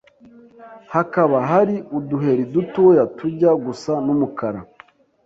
hakaba 0.93 1.37
hari 1.49 1.75
uduheri 1.97 2.43
dutoya 2.53 3.03
tujya 3.17 3.51
gusa 3.65 3.93
n'umukara. 4.05 4.59